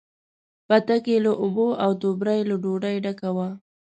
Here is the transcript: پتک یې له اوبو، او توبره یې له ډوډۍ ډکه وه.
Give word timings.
پتک 0.67 1.03
یې 1.11 1.17
له 1.25 1.31
اوبو، 1.41 1.67
او 1.83 1.91
توبره 2.01 2.33
یې 2.37 2.43
له 2.49 2.55
ډوډۍ 2.63 2.95
ډکه 3.05 3.29
وه. 3.35 3.49